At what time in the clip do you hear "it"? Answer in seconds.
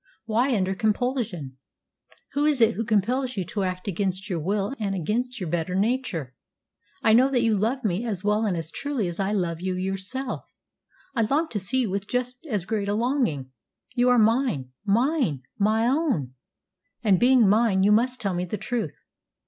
2.59-2.73